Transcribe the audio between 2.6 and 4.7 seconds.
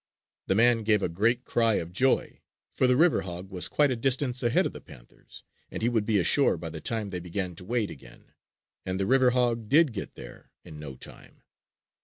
for the river hog was quite a distance ahead